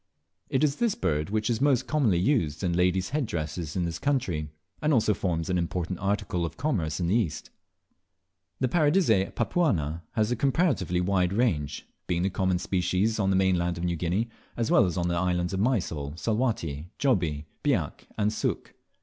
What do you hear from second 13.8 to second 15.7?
New Guinea, as well as on the islands of